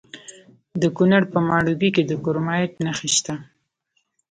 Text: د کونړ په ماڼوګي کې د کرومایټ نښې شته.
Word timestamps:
د 0.81 0.83
کونړ 0.95 1.21
په 1.33 1.39
ماڼوګي 1.47 1.89
کې 1.95 2.03
د 2.05 2.11
کرومایټ 2.23 2.71
نښې 2.83 3.09
شته. 3.15 3.33